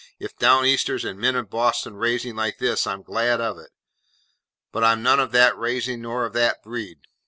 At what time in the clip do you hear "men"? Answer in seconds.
1.19-1.35